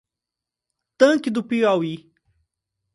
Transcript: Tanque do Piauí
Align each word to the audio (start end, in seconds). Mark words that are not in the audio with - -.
Tanque 0.97 1.29
do 1.29 1.43
Piauí 1.47 1.95